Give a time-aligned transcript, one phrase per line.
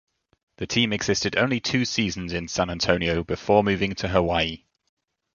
[0.57, 4.65] The team existed only two seasons in San Antonio before moving to Hawaii.